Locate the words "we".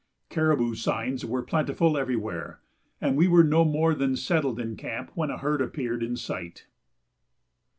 3.15-3.27